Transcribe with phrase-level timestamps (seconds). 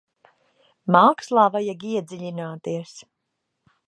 [0.95, 2.95] Mākslā vajag iedziļināties.